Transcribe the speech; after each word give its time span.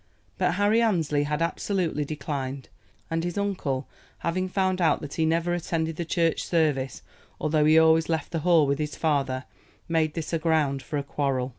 But 0.39 0.55
Harry 0.55 0.81
Annesley 0.81 1.25
had 1.25 1.43
absolutely 1.43 2.05
declined; 2.05 2.69
and 3.11 3.23
his 3.23 3.37
uncle 3.37 3.87
having 4.17 4.49
found 4.49 4.81
out 4.81 4.99
that 5.01 5.13
he 5.13 5.27
never 5.27 5.53
attended 5.53 5.95
the 5.95 6.05
church 6.05 6.41
service, 6.43 7.03
although 7.39 7.65
he 7.65 7.77
always 7.77 8.09
left 8.09 8.31
the 8.31 8.39
Hall 8.39 8.65
with 8.65 8.79
his 8.79 8.95
father, 8.95 9.45
made 9.87 10.15
this 10.15 10.33
a 10.33 10.39
ground 10.39 10.81
for 10.81 10.97
a 10.97 11.03
quarrel. 11.03 11.49